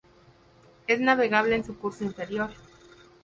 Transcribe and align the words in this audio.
Es 0.87 0.99
navegable 0.99 1.55
en 1.55 1.63
su 1.63 1.77
curso 1.77 2.03
inferior. 2.03 2.49